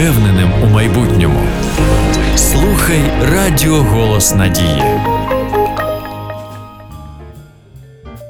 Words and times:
впевненим 0.00 0.50
у 0.64 0.66
майбутньому. 0.66 1.40
Слухай 2.36 3.00
Радіо 3.32 3.76
Голос 3.76 4.34
Надії. 4.34 4.82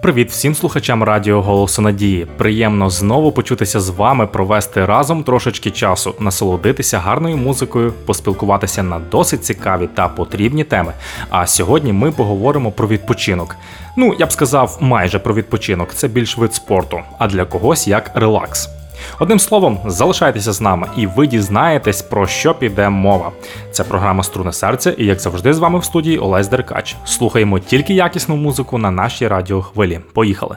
Привіт 0.02 0.30
всім 0.30 0.54
слухачам 0.54 1.02
Радіо 1.02 1.42
Голосу 1.42 1.82
Надії. 1.82 2.26
Приємно 2.36 2.90
знову 2.90 3.32
почутися 3.32 3.80
з 3.80 3.88
вами, 3.88 4.26
провести 4.26 4.84
разом 4.84 5.22
трошечки 5.22 5.70
часу, 5.70 6.14
насолодитися 6.20 6.98
гарною 6.98 7.36
музикою, 7.36 7.92
поспілкуватися 8.06 8.82
на 8.82 8.98
досить 8.98 9.44
цікаві 9.44 9.88
та 9.94 10.08
потрібні 10.08 10.64
теми. 10.64 10.92
А 11.28 11.46
сьогодні 11.46 11.92
ми 11.92 12.10
поговоримо 12.12 12.72
про 12.72 12.88
відпочинок. 12.88 13.56
Ну, 13.96 14.14
я 14.18 14.26
б 14.26 14.32
сказав, 14.32 14.78
майже 14.80 15.18
про 15.18 15.34
відпочинок. 15.34 15.94
Це 15.94 16.08
більш 16.08 16.38
вид 16.38 16.54
спорту, 16.54 17.00
а 17.18 17.26
для 17.26 17.44
когось 17.44 17.88
як 17.88 18.10
релакс. 18.14 18.79
Одним 19.18 19.38
словом, 19.38 19.78
залишайтеся 19.86 20.52
з 20.52 20.60
нами, 20.60 20.88
і 20.96 21.06
ви 21.06 21.26
дізнаєтесь, 21.26 22.02
про 22.02 22.26
що 22.26 22.54
піде 22.54 22.88
мова. 22.88 23.32
Це 23.72 23.84
програма 23.84 24.22
Струне 24.22 24.52
серця, 24.52 24.90
і 24.90 25.04
як 25.04 25.20
завжди, 25.20 25.54
з 25.54 25.58
вами 25.58 25.78
в 25.78 25.84
студії 25.84 26.18
Олесь 26.18 26.48
Деркач. 26.48 26.96
Слухаємо 27.04 27.58
тільки 27.58 27.94
якісну 27.94 28.36
музику 28.36 28.78
на 28.78 28.90
нашій 28.90 29.28
радіохвилі. 29.28 30.00
Поїхали! 30.14 30.56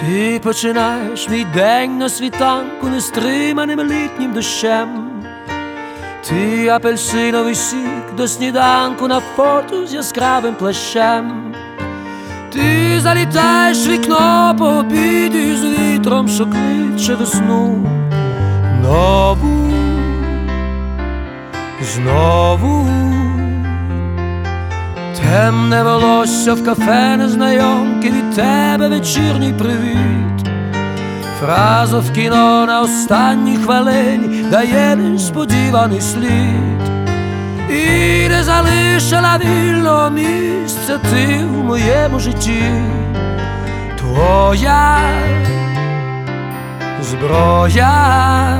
Ти 0.00 0.40
починаєш 0.42 1.28
мій 1.28 1.46
день 1.54 1.98
на 1.98 2.08
світанку 2.08 2.88
нестриманим 2.88 3.80
літнім 3.80 4.32
дощем. 4.32 5.15
Ти 6.24 6.68
апельсиновий 6.68 7.54
сік 7.54 8.14
до 8.16 8.28
сніданку 8.28 9.08
на 9.08 9.20
фото 9.36 9.86
з 9.86 9.94
яскравим 9.94 10.54
плащем. 10.54 11.54
Ти 12.52 13.00
залітаєш 13.00 13.86
в 13.86 13.90
вікно 13.90 14.56
по 14.58 14.64
обіді 14.64 15.56
з 15.56 15.64
вітром, 15.64 16.28
що 16.28 16.46
кличе 16.46 17.14
весну. 17.14 17.88
Нову, 18.82 19.70
знову 21.94 22.86
темне 25.20 25.82
волосся 25.82 26.54
в 26.54 26.64
кафе 26.64 27.16
незнайомки 27.16 28.10
від 28.10 28.34
тебе 28.34 28.88
вечірній 28.88 29.52
привіт. 29.52 30.50
Фраза 31.40 31.98
в 31.98 32.12
кіно 32.12 32.66
на 32.66 32.80
останній 32.80 33.56
хвилині 33.56 34.44
дає 34.50 34.96
несподіваний 35.76 36.00
слід, 36.00 36.90
і 37.70 38.28
не 38.28 38.44
залишила 38.44 39.38
вільного 39.38 40.10
місця 40.10 40.98
ти 40.98 41.44
в 41.44 41.64
моєму 41.64 42.20
житті, 42.20 42.62
твоя 43.98 44.98
зброя, 47.02 48.58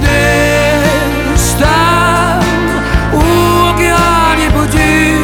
десь 0.00 1.52
там 1.52 2.42
у 3.14 3.18
океані 3.74 4.50
подій, 4.56 5.16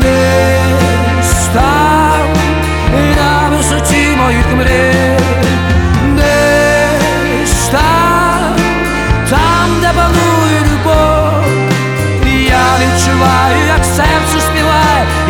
десь 0.00 1.48
там 1.54 2.26
на 3.16 3.56
висоті 3.56 4.06
моїх 4.16 4.46
мрій, 4.56 5.15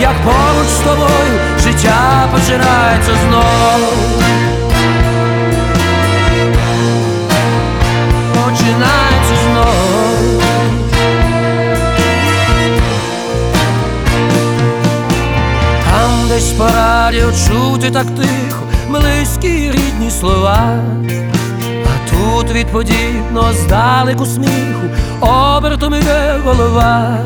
як 0.01 0.15
поруч 0.25 0.69
з 0.69 0.79
тобою 0.79 1.41
життя 1.65 2.29
починається 2.33 3.13
знов. 3.29 3.81
Починається 8.35 9.35
знов. 9.45 10.43
Там 15.85 16.29
десь 16.29 16.53
по 16.53 16.65
радіо 16.65 17.33
чути 17.33 17.91
так 17.91 18.07
тихо, 18.07 18.63
близькі 18.89 19.71
рідні 19.71 20.11
слова, 20.21 20.79
тут 22.11 22.53
від 22.53 22.67
подібного 22.67 23.53
здалеку 23.53 24.27
сміху 24.27 24.87
обертом 25.21 25.95
іде 25.95 26.35
голова, 26.45 27.19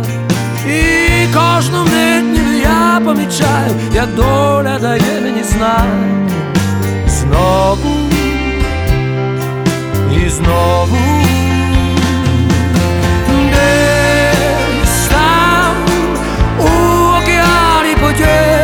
і 0.66 1.26
кожну 1.34 1.84
мить 1.84 2.39
я 2.80 3.00
помічаю, 3.04 3.72
як 3.94 4.14
доля 4.14 4.78
дає 4.78 5.20
мені 5.22 5.42
знак 5.42 5.86
знову 7.06 7.94
і 10.26 10.28
знову. 10.28 10.96
Десь 13.52 15.08
там 15.08 15.74
у 16.58 16.62
океані 17.18 17.94
подій, 18.00 18.59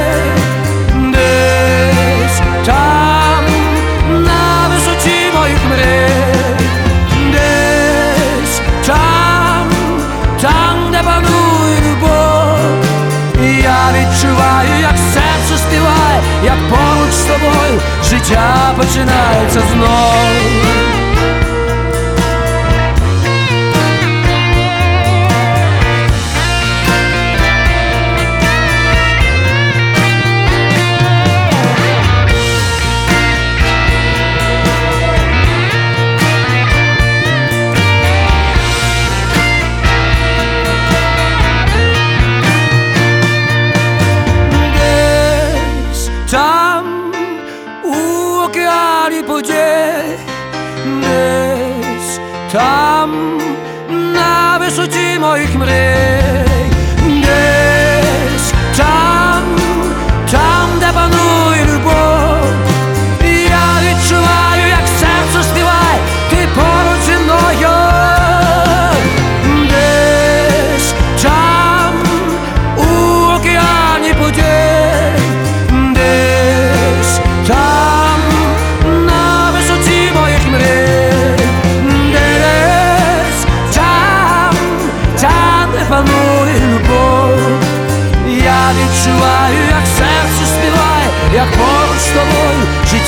тобою 17.26 17.80
життя 18.04 18.74
починається 18.76 19.60
знов. 19.60 20.85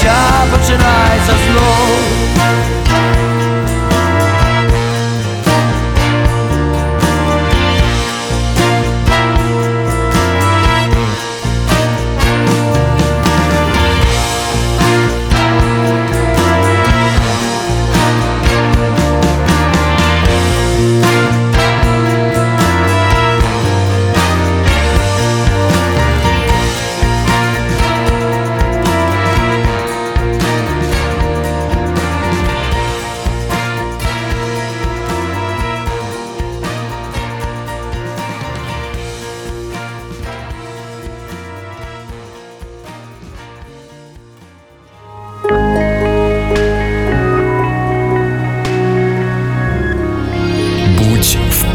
Життя 0.09 0.47
починається 0.53 1.33
знов. 1.47 1.99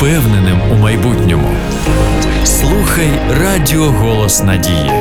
впевненим 0.03 0.61
у 0.71 0.75
майбутньому. 0.75 1.49
Слухай 2.43 3.09
Радіо 3.29 3.83
Голос 3.83 4.43
Надії. 4.43 4.91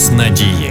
голос 0.00 0.10
надії. 0.10 0.69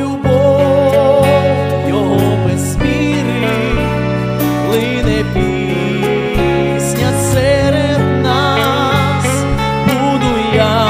любов, 0.00 1.26
його 1.88 2.38
без 2.46 2.76
серед 7.32 8.22
нас, 8.22 9.26
буду 9.86 10.32
я 10.54 10.86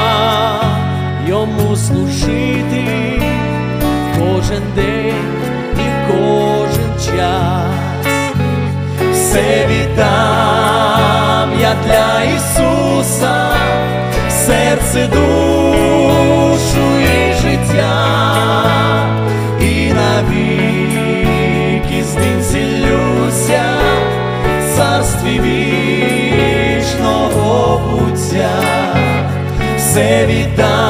йому 1.27 1.75
служити 1.75 2.85
кожен 4.17 4.63
день 4.75 5.13
і 5.77 6.11
кожен 6.11 7.17
час, 7.17 8.05
все 9.13 9.67
віддам 9.67 11.49
я 11.61 11.75
для 11.85 12.23
Ісуса, 12.23 13.49
серце 14.29 15.07
дух. 15.07 15.50
sevi 29.91 30.47
dan 30.55 30.80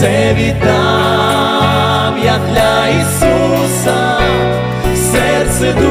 все 0.00 0.34
віддам 0.34 2.14
я 2.24 2.38
для 2.48 2.88
Ісуса, 2.88 4.18
серце 4.94 5.72
дух. 5.80 5.89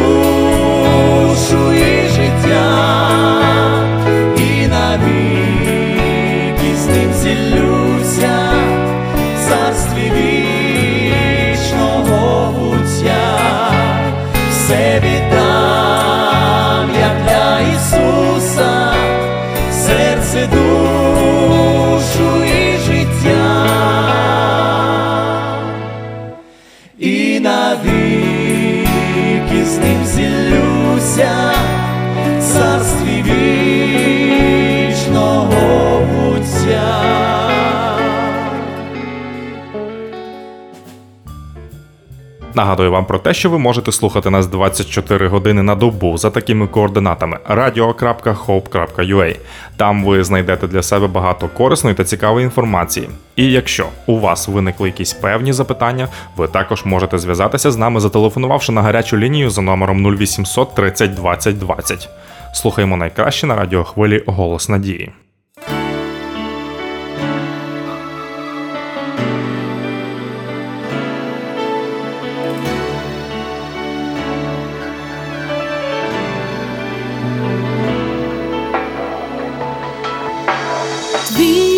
Нагадую 42.60 42.92
вам 42.92 43.06
про 43.06 43.20
те, 43.20 43.34
що 43.34 43.50
ви 43.50 43.58
можете 43.58 43.92
слухати 43.92 44.30
нас 44.30 44.48
24 44.48 45.28
години 45.28 45.64
на 45.64 45.76
добу 45.76 46.18
за 46.18 46.30
такими 46.30 46.68
координатами 46.68 47.40
radio.hope.ua. 47.50 49.38
Там 49.78 50.06
ви 50.06 50.24
знайдете 50.24 50.68
для 50.68 50.84
себе 50.84 51.08
багато 51.08 51.48
корисної 51.48 51.96
та 51.96 52.04
цікавої 52.04 52.44
інформації. 52.44 53.10
І 53.36 53.52
якщо 53.52 53.88
у 54.06 54.20
вас 54.20 54.48
виникли 54.48 54.88
якісь 54.88 55.14
певні 55.14 55.54
запитання, 55.54 56.08
ви 56.38 56.48
також 56.48 56.86
можете 56.86 57.18
зв'язатися 57.18 57.72
з 57.72 57.78
нами, 57.78 58.00
зателефонувавши 58.00 58.72
на 58.72 58.82
гарячу 58.82 59.18
лінію 59.18 59.50
за 59.50 59.62
номером 59.62 60.16
0800 60.16 60.76
30 60.76 61.14
20 61.14 61.58
20. 61.58 62.10
Слухаємо 62.54 62.98
найкраще 62.98 63.48
на 63.48 63.56
радіохвилі 63.56 64.24
Голос 64.28 64.70
Надії. 64.70 65.12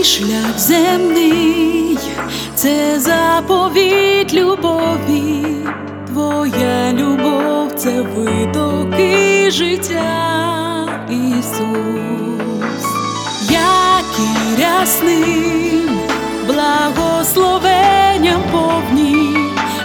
Твій 0.02 0.08
шлях 0.08 0.60
земний, 0.60 1.98
це 2.56 3.00
заповідь 3.00 4.34
любові, 4.34 5.46
твоя 6.08 6.94
любов 6.94 7.72
це 7.78 8.02
витоки 8.02 9.52
життя, 9.52 10.88
Ісус, 11.10 12.86
який 13.50 14.66
рясним 14.66 16.00
благословенням 16.48 18.44
повні, 18.52 19.36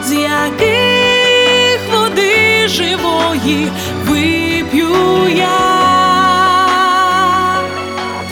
з 0.05 0.13
яких 0.13 1.81
води 1.93 2.69
живої 2.69 3.71
вип'ю 4.07 4.95
я. 5.37 5.77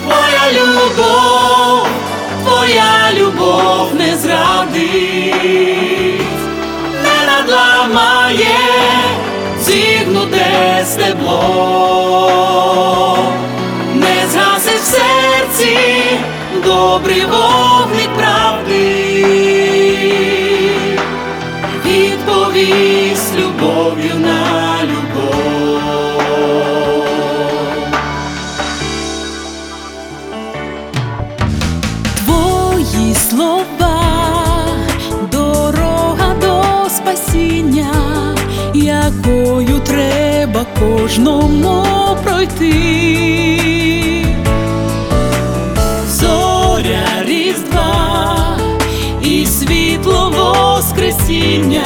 Твоя 0.03 0.61
любов, 0.61 1.64
твоя 2.65 3.11
любов 3.13 3.93
не 3.93 4.17
зрадить, 4.17 5.35
не 7.03 7.25
надламає 7.27 8.57
зігнуте 9.59 10.83
стебло, 10.85 12.64
кожному 40.79 41.85
пройти. 42.23 42.75
Зоря 46.07 47.23
різдва 47.25 48.57
і 49.21 49.45
світло 49.45 50.33
воскресіння, 50.37 51.85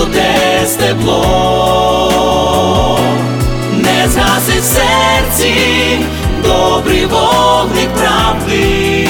зігнуте 0.00 0.66
стебло, 0.66 2.00
не 3.72 4.08
згаси 4.08 4.60
в 4.60 4.64
серці 4.64 5.54
добрий 6.42 7.06
вогник 7.06 7.88
правди, 7.94 9.08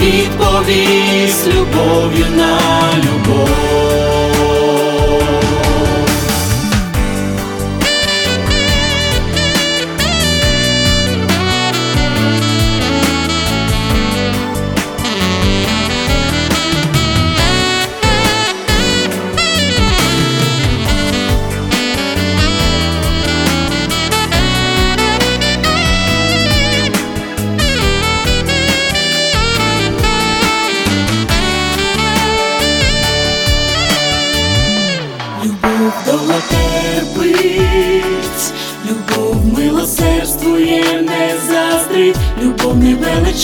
відповість 0.00 1.46
любов'ю 1.46 2.26
на. 2.36 2.58
Любов 2.96 3.81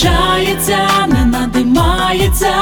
не 0.05 1.07
не 1.09 1.25
надимається, 1.25 2.55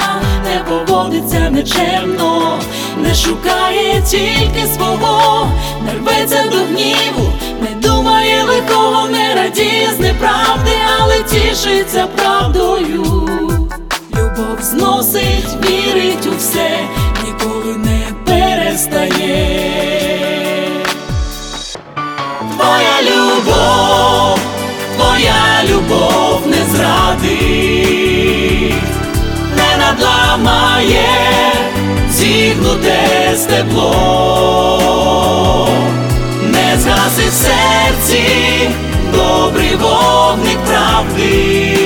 не 0.45 0.65
поводиться 0.69 1.51
нечемно, 1.51 2.59
не 2.97 3.15
шукає 3.15 4.03
тільки 4.11 4.67
свого, 4.75 5.49
не 5.85 5.93
рветься 5.95 6.45
до 6.51 6.57
гніву, 6.57 7.33
не 7.61 7.89
думає 7.89 8.43
лихого, 8.43 9.09
не 9.09 9.35
радіє 9.35 9.89
з 9.97 10.01
неправди, 10.01 10.71
але 11.01 11.23
тішиться 11.23 12.07
правдою. 12.17 13.05
Любов 14.17 14.63
зносить, 14.63 15.57
вірить 15.65 16.27
у 16.27 16.37
все, 16.37 16.79
ніколи 17.25 17.77
не 17.77 18.07
перестає. 18.25 19.66
Не 29.99 30.05
надламає 30.05 31.09
зігнуте 32.11 33.35
стебло, 33.37 33.89
не 36.43 36.79
згаси 36.79 37.23
в 37.29 37.33
серці 37.33 38.29
добрий 39.13 39.77
вогник 39.77 40.59
правди 40.67 41.77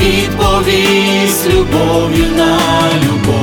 відповість 0.00 1.46
любов'ю 1.46 2.26
на 2.36 2.58
любов. 3.02 3.37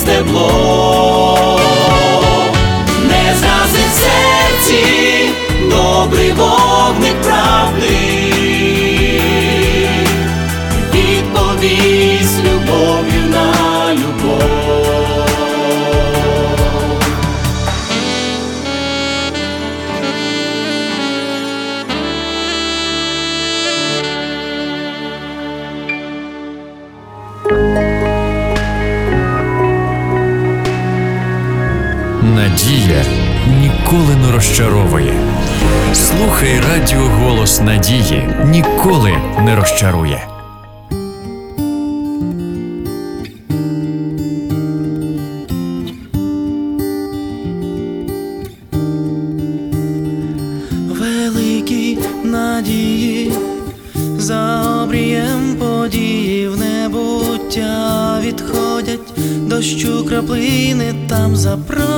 Стебло, 0.00 1.60
не 3.02 3.34
зразив 3.34 3.90
серці 3.92 4.84
добрий 5.70 6.32
вогник 6.32 7.22
правди 7.22 8.19
ніколи 33.90 34.16
не 34.16 34.32
розчаровує. 34.32 35.12
Слухай 35.94 36.60
радіо 36.60 37.00
голос 37.00 37.60
надії 37.60 38.28
ніколи 38.44 39.12
не 39.44 39.56
розчарує. 39.56 40.26
Великі 50.88 51.98
надії 52.24 53.32
за 54.18 54.62
обрієм 54.84 55.56
події 55.58 56.48
в 56.48 56.56
небуття 56.56 58.18
відходять 58.22 59.12
дощу 59.48 60.04
краплини 60.04 60.94
там 61.08 61.36
запро. 61.36 61.89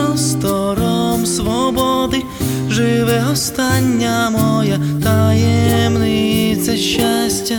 Остання 4.02 4.30
моя 4.30 4.80
таємниця 5.02 6.76
щастя. 6.76 7.58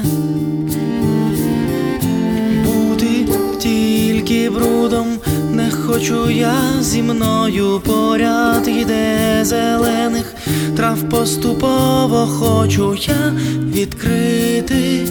Бути 2.66 3.28
тільки 3.60 4.50
брудом 4.50 5.08
не 5.52 5.72
хочу 5.72 6.30
я 6.30 6.56
зі 6.82 7.02
мною 7.02 7.82
поряд 7.86 8.68
іде 8.68 9.40
зелених 9.42 10.36
трав 10.78 11.10
поступово 11.10 12.28
хочу 12.28 12.96
я 12.96 13.34
відкрити 13.76 15.08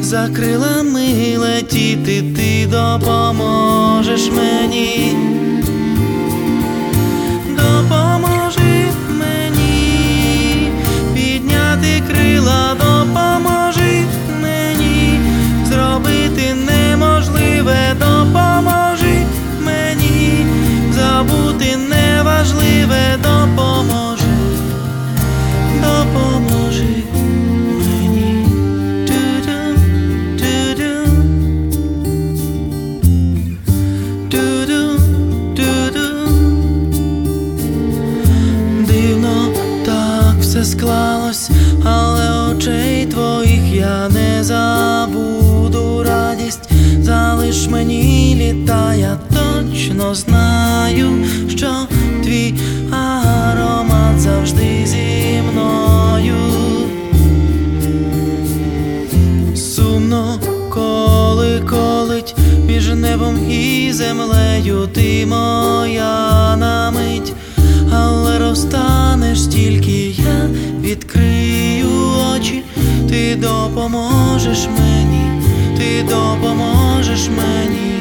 за 0.00 0.28
крилами 0.28 1.36
летіти, 1.38 2.22
ти 2.36 2.66
допоможеш 2.66 4.30
мені. 4.30 5.16
Крила, 12.08 12.74
допоможи 12.74 12.99
літа, 48.70 48.94
я 48.94 49.18
точно 49.34 50.14
знаю, 50.14 51.24
що 51.48 51.70
твій 52.24 52.54
аромат 52.90 54.20
завжди 54.20 54.86
зі 54.86 55.42
мною. 55.52 56.34
Сумно, 59.56 60.40
коли 60.70 61.60
колить 61.60 62.34
між 62.66 62.88
небом 62.88 63.50
і 63.50 63.92
землею, 63.92 64.88
ти 64.94 65.26
моя 65.26 66.56
на 66.56 66.90
мить, 66.90 67.32
але 67.92 68.38
розтанеш 68.38 69.46
тільки 69.46 70.08
я 70.08 70.48
відкрию 70.80 71.88
очі, 72.34 72.62
ти 73.08 73.36
допоможеш 73.36 74.68
мені, 74.78 75.42
ти 75.76 76.02
допоможеш 76.02 77.28
мені. 77.28 77.99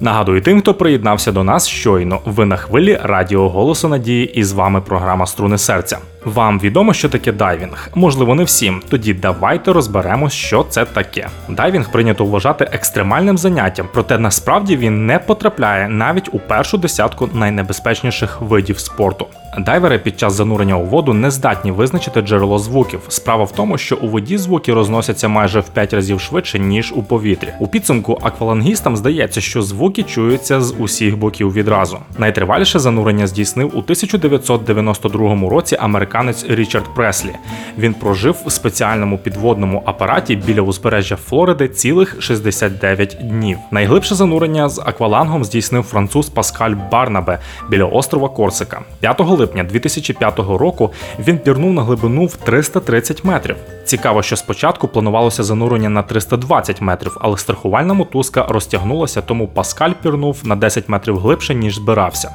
Нагадую 0.00 0.40
тим, 0.40 0.60
хто 0.60 0.74
приєднався 0.74 1.32
до 1.32 1.44
нас 1.44 1.68
щойно. 1.68 2.20
Ви 2.24 2.44
на 2.44 2.56
хвилі 2.56 2.98
Радіо 3.02 3.48
Голосу 3.48 3.88
Надії, 3.88 4.32
і 4.34 4.44
з 4.44 4.52
вами 4.52 4.80
програма 4.80 5.26
Струни 5.26 5.58
серця. 5.58 5.98
Вам 6.24 6.60
відомо, 6.60 6.94
що 6.94 7.08
таке 7.08 7.32
дайвінг? 7.32 7.88
Можливо, 7.94 8.34
не 8.34 8.44
всім. 8.44 8.82
Тоді 8.88 9.14
давайте 9.14 9.72
розберемось, 9.72 10.32
що 10.32 10.66
це 10.68 10.84
таке. 10.84 11.28
Дайвінг 11.48 11.92
прийнято 11.92 12.24
вважати 12.24 12.68
екстремальним 12.72 13.38
заняттям, 13.38 13.88
проте 13.92 14.18
насправді 14.18 14.76
він 14.76 15.06
не 15.06 15.18
потрапляє 15.18 15.88
навіть 15.88 16.28
у 16.32 16.38
першу 16.38 16.78
десятку 16.78 17.28
найнебезпечніших 17.34 18.40
видів 18.40 18.78
спорту. 18.78 19.26
Дайвери 19.58 19.98
під 19.98 20.20
час 20.20 20.32
занурення 20.32 20.76
у 20.76 20.84
воду 20.84 21.12
не 21.12 21.30
здатні 21.30 21.72
визначити 21.72 22.20
джерело 22.20 22.58
звуків. 22.58 23.00
Справа 23.08 23.44
в 23.44 23.52
тому, 23.52 23.78
що 23.78 23.96
у 23.96 24.08
воді 24.08 24.38
звуки 24.38 24.74
розносяться 24.74 25.28
майже 25.28 25.60
в 25.60 25.68
5 25.68 25.94
разів 25.94 26.20
швидше, 26.20 26.58
ніж 26.58 26.92
у 26.96 27.02
повітрі. 27.02 27.48
У 27.60 27.68
підсумку 27.68 28.18
аквалангістам 28.22 28.96
здається, 28.96 29.40
що 29.40 29.62
звуки 29.62 30.02
чуються 30.02 30.60
з 30.60 30.74
усіх 30.78 31.18
боків 31.18 31.52
відразу. 31.52 31.98
Найтриваліше 32.18 32.78
занурення 32.78 33.26
здійснив 33.26 33.66
у 33.66 33.78
1992 33.78 35.48
році 35.50 35.76
американець 36.10 36.44
Річард 36.48 36.94
Преслі. 36.94 37.30
Він 37.78 37.94
прожив 37.94 38.36
в 38.46 38.52
спеціальному 38.52 39.18
підводному 39.18 39.82
апараті 39.86 40.36
біля 40.36 40.62
узбережжя 40.62 41.16
Флориди 41.16 41.68
цілих 41.68 42.22
69 42.22 43.16
днів. 43.20 43.58
Найглибше 43.70 44.14
занурення 44.14 44.68
з 44.68 44.78
аквалангом 44.78 45.44
здійснив 45.44 45.82
француз 45.82 46.28
Паскаль 46.28 46.74
Барнабе 46.92 47.38
біля 47.68 47.84
острова 47.84 48.28
Корсика. 48.28 48.80
5 49.00 49.20
липня 49.20 49.64
2005 49.64 50.38
року 50.38 50.90
він 51.18 51.38
пірнув 51.38 51.72
на 51.72 51.82
глибину 51.82 52.26
в 52.26 52.36
330 52.36 53.24
метрів. 53.24 53.56
Цікаво, 53.84 54.22
що 54.22 54.36
спочатку 54.36 54.88
планувалося 54.88 55.42
занурення 55.42 55.88
на 55.88 56.02
320 56.02 56.80
метрів, 56.80 57.16
але 57.20 57.36
страхувальна 57.36 57.94
мотузка 57.94 58.46
розтягнулася, 58.48 59.20
тому 59.20 59.48
Паскаль 59.48 59.92
пірнув 60.02 60.40
на 60.44 60.56
10 60.56 60.88
метрів 60.88 61.18
глибше, 61.18 61.54
ніж 61.54 61.74
збирався. 61.74 62.30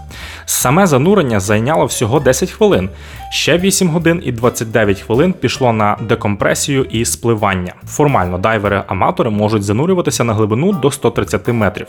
Саме 0.45 0.87
занурення 0.87 1.39
зайняло 1.39 1.85
всього 1.85 2.19
10 2.19 2.51
хвилин. 2.51 2.89
Ще 3.31 3.57
8 3.65 3.89
годин 3.89 4.21
і 4.25 4.31
29 4.31 5.01
хвилин 5.01 5.33
пішло 5.33 5.73
на 5.73 5.97
декомпресію 6.09 6.83
і 6.83 7.05
спливання. 7.05 7.73
Формально 7.87 8.37
дайвери-аматори 8.37 9.29
можуть 9.29 9.63
занурюватися 9.63 10.23
на 10.23 10.33
глибину 10.33 10.73
до 10.73 10.91
130 10.91 11.47
метрів. 11.47 11.87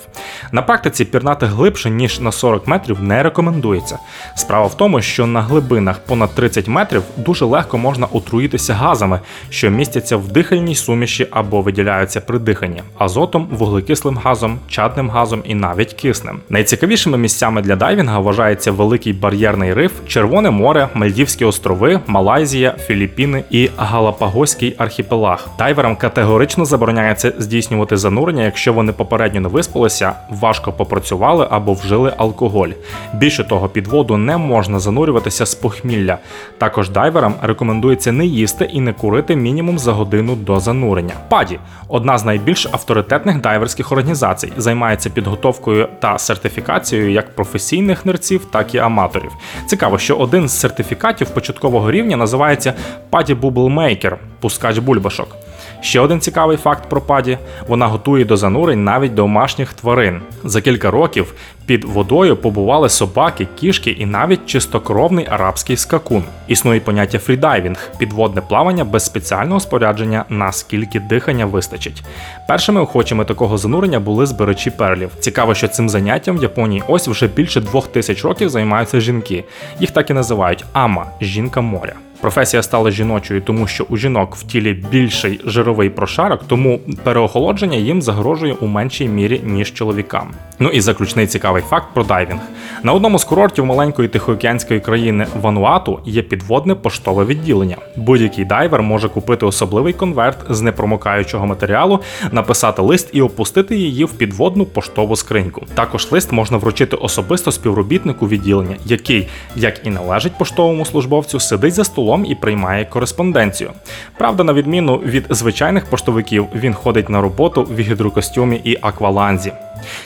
На 0.53 0.62
практиці 0.62 1.05
пірнати 1.05 1.47
глибше, 1.47 1.91
ніж 1.91 2.21
на 2.21 2.33
40 2.33 2.67
метрів 2.67 3.03
не 3.03 3.23
рекомендується. 3.23 3.99
Справа 4.37 4.67
в 4.67 4.77
тому, 4.77 5.03
що 5.03 5.27
на 5.27 5.43
глибинах 5.43 5.99
понад 5.99 6.35
30 6.35 6.69
метрів 6.69 7.03
дуже 7.17 7.45
легко 7.45 7.79
можна 7.79 8.07
отруїтися 8.07 8.75
газами, 8.75 9.21
що 9.51 9.71
містяться 9.71 10.17
в 10.17 10.29
дихальній 10.29 10.75
суміші 10.75 11.27
або 11.31 11.61
виділяються 11.61 12.21
при 12.21 12.39
диханні 12.39 12.83
азотом, 12.99 13.49
вуглекислим 13.51 14.19
газом, 14.25 14.59
чадним 14.69 15.11
газом 15.11 15.43
і 15.47 15.55
навіть 15.55 15.93
киснем. 15.93 16.41
Найцікавішими 16.49 17.19
місцями 17.19 17.62
для 17.62 17.77
дайвінга 17.77 18.19
вважається 18.19 18.73
великий 18.73 19.12
бар'єрний 19.12 19.75
риф, 19.75 19.93
Червоне 20.07 20.51
море, 20.51 20.89
Мальдівські 20.95 21.45
острови. 21.45 21.66
Острови, 21.67 22.01
Малайзія, 22.07 22.75
Філіппіни 22.79 23.45
і 23.51 23.71
Галапагоський 23.77 24.75
архіпелаг. 24.79 25.49
Дайверам 25.59 25.97
категорично 25.97 26.65
забороняється 26.65 27.33
здійснювати 27.39 27.97
занурення, 27.97 28.43
якщо 28.43 28.73
вони 28.73 28.93
попередньо 28.93 29.41
не 29.41 29.49
виспалися, 29.49 30.13
важко 30.31 30.73
попрацювали 30.73 31.47
або 31.51 31.73
вжили 31.73 32.13
алкоголь. 32.17 32.69
Більше 33.15 33.45
того, 33.45 33.69
під 33.69 33.87
воду 33.87 34.17
не 34.17 34.37
можна 34.37 34.79
занурюватися 34.79 35.47
з 35.47 35.55
похмілля. 35.55 36.19
Також 36.59 36.91
дайверам 36.91 37.35
рекомендується 37.43 38.13
не 38.13 38.27
їсти 38.27 38.65
і 38.65 38.81
не 38.81 38.93
курити 38.93 39.37
мінімум 39.37 39.79
за 39.79 39.93
годину 39.93 40.35
до 40.35 40.61
занурення. 40.61 41.15
Паді 41.29 41.59
одна 41.89 42.19
з 42.19 42.25
найбільш 42.25 42.67
авторитетних 42.67 43.41
дайверських 43.41 43.93
організацій, 43.93 44.53
займається 44.57 45.11
підготовкою 45.11 45.89
та 45.99 46.19
сертифікацією 46.19 47.11
як 47.11 47.35
професійних 47.35 48.07
нирців, 48.07 48.45
так 48.45 48.75
і 48.75 48.79
аматорів. 48.79 49.31
Цікаво, 49.67 49.99
що 49.99 50.17
один 50.17 50.49
з 50.49 50.61
сертифікатів 50.61 51.31
початкового 51.57 51.90
рівня 51.90 52.16
називається 52.16 52.75
Паді 53.11 53.35
Bubble 53.35 53.75
Maker– 53.75 54.16
пускач 54.40 54.79
бульбашок. 54.79 55.37
Ще 55.81 56.01
один 56.01 56.21
цікавий 56.21 56.57
факт 56.57 56.89
про 56.89 57.01
паді: 57.01 57.39
вона 57.69 57.87
готує 57.87 58.25
до 58.25 58.37
занурень 58.37 58.85
навіть 58.85 59.15
домашніх 59.15 59.73
тварин. 59.73 60.21
За 60.45 60.61
кілька 60.61 60.91
років 60.91 61.35
під 61.67 61.85
водою 61.85 62.37
побували 62.37 62.89
собаки, 62.89 63.49
кішки 63.57 63.91
і 63.91 64.07
навіть 64.07 64.47
чистокровний 64.47 65.27
арабський 65.31 65.77
скакун. 65.77 66.25
Існує 66.49 66.81
поняття 66.81 67.19
фрідайвінг 67.19 67.91
підводне 67.99 68.41
плавання 68.41 68.85
без 68.85 69.05
спеціального 69.05 69.61
спорядження, 69.61 70.25
наскільки 70.29 71.01
дихання 71.01 71.47
вистачить. 71.47 72.03
Першими 72.49 72.81
охочими 72.81 73.25
такого 73.25 73.59
занурення 73.59 74.01
були 74.01 74.27
збирачі 74.27 74.71
перлів. 74.71 75.11
Цікаво, 75.21 75.55
що 75.55 75.69
цим 75.69 75.89
заняттям 75.89 76.39
в 76.39 76.43
Японії 76.43 76.83
ось 76.89 77.09
вже 77.09 77.27
більше 77.27 77.61
двох 77.61 77.89
тисяч 77.89 78.25
років 78.25 78.49
займаються 78.49 79.01
жінки. 79.01 79.45
Їх 79.81 79.91
так 79.91 80.11
і 80.11 80.15
називають 80.15 80.65
ама 80.73 81.07
жінка 81.21 81.61
моря. 81.61 81.95
Професія 82.21 82.63
стала 82.63 82.91
жіночою, 82.91 83.41
тому 83.41 83.67
що 83.67 83.85
у 83.89 83.97
жінок 83.97 84.37
в 84.37 84.43
тілі 84.43 84.73
більший 84.91 85.41
жировий 85.45 85.91
прошарок, 85.91 86.41
тому 86.47 86.81
переохолодження 87.03 87.77
їм 87.77 88.03
загрожує 88.03 88.53
у 88.53 88.67
меншій 88.67 89.09
мірі, 89.09 89.41
ніж 89.45 89.75
чоловікам. 89.75 90.31
Ну 90.59 90.69
і 90.69 90.81
заключний 90.81 91.27
цікавий 91.27 91.63
факт 91.63 91.87
про 91.95 92.05
дайвінг. 92.05 92.41
На 92.83 92.93
одному 92.93 93.19
з 93.19 93.25
курортів 93.25 93.67
маленької 93.67 94.09
тихоокеанської 94.09 94.81
країни 94.81 95.27
Вануату 95.43 96.01
є 96.05 96.23
підводне 96.23 96.75
поштове 96.75 97.25
відділення. 97.25 97.77
Будь-який 97.97 98.45
дайвер 98.45 98.83
може 98.83 99.09
купити 99.09 99.47
особливий 99.47 99.93
конверт 99.93 100.39
з 100.49 100.61
непромокаючого 100.61 101.47
матеріалу, 101.47 102.01
написати 102.33 102.83
лист 102.83 103.09
і 103.13 103.23
опустити 103.23 103.77
її 103.77 104.05
в 104.05 104.13
підводну 104.13 104.65
поштову 104.65 105.17
скриньку. 105.17 105.67
Також 105.75 106.13
лист 106.13 106.33
можна 106.33 106.59
вручити 106.59 106.97
особисто 106.97 107.53
співробітнику 107.53 108.29
відділення, 108.29 108.77
який, 108.85 109.29
як 109.57 109.87
і 109.87 109.91
належить 109.91 110.39
поштовому 110.39 110.85
службовцю, 110.85 111.41
сидить 111.41 111.75
за 111.75 111.85
столом 111.85 112.06
і 112.25 112.35
приймає 112.35 112.85
кореспонденцію. 112.85 113.71
Правда, 114.19 114.45
на 114.45 114.53
відміну 114.53 114.97
від 114.97 115.27
звичайних 115.31 115.87
поштовиків, 115.87 116.47
він 116.55 116.75
ходить 116.75 117.09
на 117.09 117.21
роботу 117.21 117.62
в 117.71 117.79
гідрокостюмі 117.79 118.61
і 118.64 118.79
акваланзі. 118.81 119.53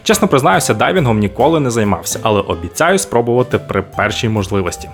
Чесно 0.02 0.28
признаюся, 0.28 0.74
дайвінгом 0.74 1.18
ніколи 1.18 1.60
не 1.60 1.70
займався, 1.70 2.20
але 2.22 2.40
обіцяю 2.40 2.98
спробувати 2.98 3.58
при 3.58 3.82
першій 3.82 4.28
можливості. 4.28 4.88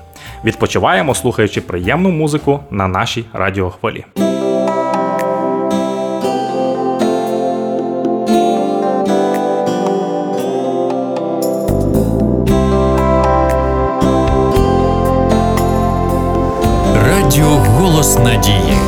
Відпочиваємо, 0.44 1.14
слухаючи 1.14 1.60
приємну 1.60 2.10
музику 2.10 2.60
на 2.70 2.88
нашій 2.88 3.24
радіохвилі. 3.32 4.04
Голос 17.96 18.18
Надії. 18.18 18.85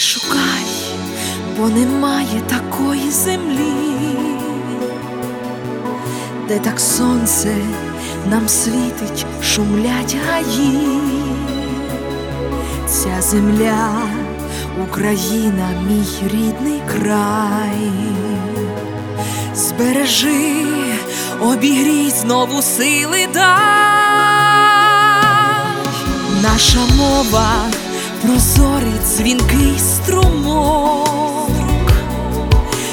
Шукай, 0.00 0.66
бо 1.56 1.68
немає 1.68 2.42
такої 2.46 3.10
землі, 3.10 4.16
де 6.48 6.58
так 6.58 6.80
сонце 6.80 7.56
нам 8.30 8.48
світить, 8.48 9.26
шумлять 9.42 10.16
гаї. 10.26 11.00
Ця 12.86 13.22
земля, 13.22 13.90
Україна, 14.88 15.68
мій 15.88 16.28
рідний 16.32 16.82
край. 16.92 17.90
Збережи, 19.54 20.66
обігрій 21.40 22.10
знову 22.10 22.62
сили 22.62 23.28
дай. 23.34 23.68
Наша 26.42 26.80
мова 26.96 27.52
прозорий 28.22 28.92
дзвінкий 29.04 29.78
струмок, 29.78 31.10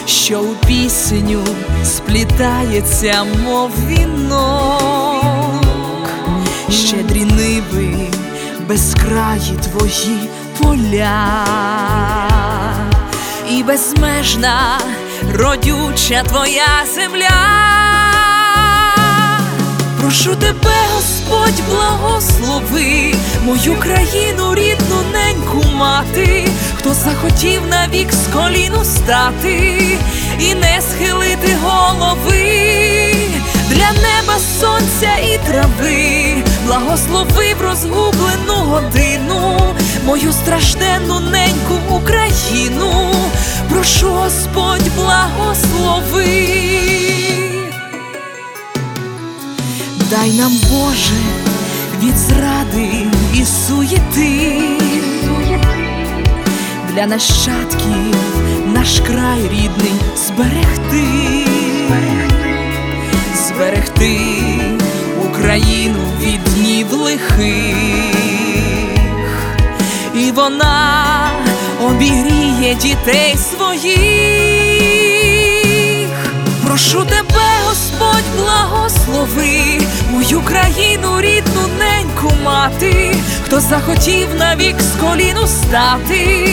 що 0.05 0.41
у 0.41 0.55
пісню 0.67 1.43
сплітається, 1.83 3.25
мов 3.43 3.71
вінок, 3.87 4.83
щедрі 6.69 7.25
ниви, 7.25 8.07
безкраї 8.67 9.59
твої 9.63 10.29
поля, 10.61 11.45
і 13.49 13.63
безмежна 13.63 14.79
родюча 15.33 16.23
твоя 16.23 16.67
земля. 16.95 18.04
Прошу 20.05 20.35
тебе, 20.35 20.75
Господь, 20.95 21.63
благослови 21.69 23.13
мою 23.43 23.75
країну, 23.79 24.55
рідну 24.55 24.95
неньку 25.13 25.63
мати, 25.75 26.47
хто 26.77 26.93
захотів 26.93 27.61
навік 27.69 28.13
з 28.13 28.27
коліну 28.33 28.83
стати 28.83 29.81
і 30.39 30.55
не 30.55 30.81
схилити 30.81 31.57
голови 31.63 33.15
для 33.69 33.91
неба, 33.91 34.39
сонця 34.59 35.15
і 35.33 35.39
трави, 35.47 36.43
благослови 36.65 37.53
в 37.59 37.61
розгублену 37.61 38.55
годину, 38.55 39.75
мою 40.05 40.33
стражденну 40.33 41.19
неньку 41.19 41.79
Україну. 41.89 43.11
Прошу, 43.69 44.09
Господь, 44.09 44.95
благослови. 44.95 46.65
Дай 50.09 50.31
нам, 50.31 50.51
Боже, 50.71 51.13
від 52.03 52.17
зради 52.17 53.07
і 53.33 53.45
суєти. 53.45 54.61
Для 56.93 57.05
нащадків 57.05 58.15
наш 58.65 58.99
край 58.99 59.41
рідний 59.41 59.93
зберегти, 60.15 61.05
зберегти 63.47 64.19
Україну 65.29 65.99
від 66.21 66.43
днів 66.43 66.93
лихих, 66.93 67.65
і 70.15 70.31
вона 70.31 71.29
обігріє 71.87 72.75
дітей 72.75 73.35
своїх. 73.51 74.05
Прошу 76.65 77.05
тебе, 77.05 77.34
благослови 78.37 79.79
мою 80.09 80.41
країну, 80.41 81.21
рідну 81.21 81.61
неньку 81.79 82.35
мати, 82.43 83.15
хто 83.45 83.59
захотів 83.59 84.27
навік 84.39 84.75
з 84.81 85.01
коліну 85.01 85.47
стати 85.47 86.49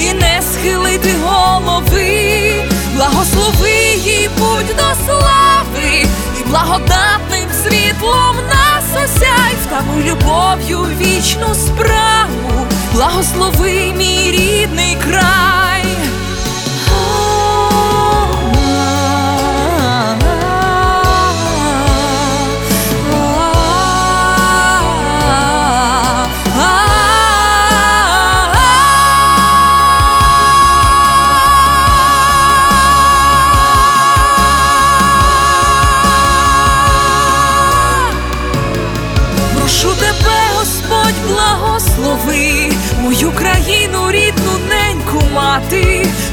і 0.00 0.12
не 0.12 0.40
схилити 0.52 1.14
голови, 1.24 2.64
благослови 2.96 3.70
їй 4.04 4.30
будь 4.38 4.76
до 4.76 5.04
слави, 5.06 6.06
і 6.40 6.48
благодатним 6.48 7.48
світлом 7.64 8.36
нас 8.48 9.04
осяй, 9.04 9.54
тому 9.70 10.00
любов'ю 10.00 10.80
вічну 11.00 11.54
справу, 11.54 12.66
благослови 12.94 13.92
мій 13.96 14.30
рідний 14.30 14.96
край. 15.10 15.65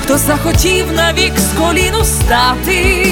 Хто 0.04 0.18
захотів 0.18 0.92
навік 0.92 1.34
з 1.40 1.60
коліну 1.60 2.06
стати 2.06 3.06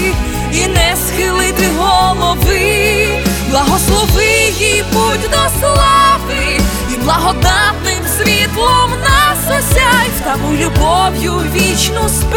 і 0.54 0.68
не 0.68 0.96
схилити 1.08 1.70
голови, 1.78 3.08
благослови 3.50 4.26
їй 4.60 4.84
будь 4.94 5.32
до 5.32 5.60
слави, 5.60 6.60
і 6.94 6.98
благодатним 6.98 8.04
світлом 8.18 8.92
нас 9.04 9.60
осяй, 9.60 10.08
в 10.20 10.24
тому 10.24 10.54
любов'ю 10.54 11.34
вічну 11.56 12.10
справу, 12.10 12.31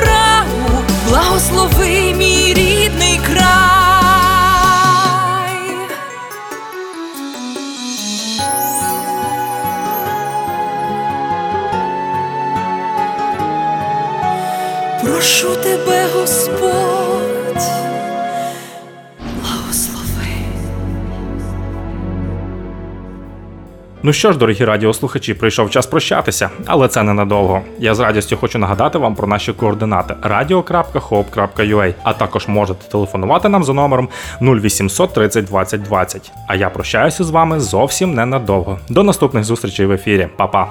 Ну 24.06 24.12
що 24.12 24.32
ж, 24.32 24.38
дорогі 24.38 24.64
радіослухачі, 24.64 25.34
прийшов 25.34 25.70
час 25.70 25.86
прощатися, 25.86 26.50
але 26.66 26.88
це 26.88 27.02
ненадовго. 27.02 27.60
Я 27.78 27.94
з 27.94 28.00
радістю 28.00 28.36
хочу 28.36 28.58
нагадати 28.58 28.98
вам 28.98 29.14
про 29.14 29.28
наші 29.28 29.52
координати 29.52 30.14
radio.hope.ua, 30.22 31.94
а 32.02 32.12
також 32.12 32.48
можете 32.48 32.90
телефонувати 32.90 33.48
нам 33.48 33.64
за 33.64 33.72
номером 33.72 34.08
0800 34.40 35.12
30 35.14 35.44
20 35.44 35.82
20. 35.82 36.32
А 36.48 36.54
я 36.54 36.70
прощаюся 36.70 37.24
з 37.24 37.30
вами 37.30 37.60
зовсім 37.60 38.14
ненадовго. 38.14 38.78
До 38.88 39.02
наступних 39.02 39.44
зустрічей 39.44 39.86
в 39.86 39.92
ефірі. 39.92 40.28
Па-па! 40.36 40.68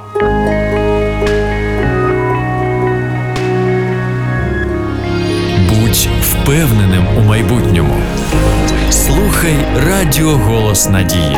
Будь 5.69 6.09
впевненим 6.21 7.03
у 7.17 7.21
майбутньому. 7.21 7.95
Слухай 8.89 9.55
Радіо 9.87 10.29
Голос 10.29 10.89
Надії. 10.89 11.37